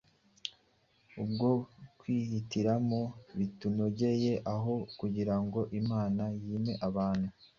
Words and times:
bwo 1.29 1.51
kwihitiramo 1.99 3.01
ibitunogeye. 3.33 4.31
Aho 4.53 4.73
kugira 4.99 5.35
ngo 5.43 5.59
Imana 5.79 6.23
yime 6.45 6.73
abantu 6.87 7.27